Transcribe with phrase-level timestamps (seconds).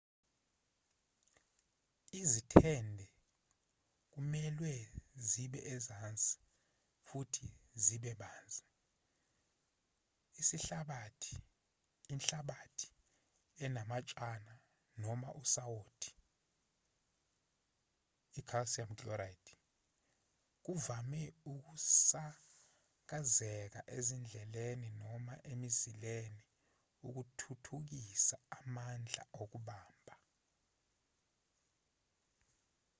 [2.21, 3.07] izithende
[4.11, 4.73] kumelwe
[5.29, 6.37] zibe ezansi
[7.07, 7.47] futhi
[7.83, 8.63] zibe banzi.
[10.41, 11.35] isihlabathi
[12.13, 12.87] inhlabathi
[13.65, 14.53] enamatshana
[15.01, 16.11] noma usawoti
[18.39, 19.51] i-calcium chloride
[20.63, 21.21] kuvame
[21.51, 26.41] ukusakazeka ezindleleni noma emizileni
[27.07, 30.15] ukuthuthukisa amandla okubamba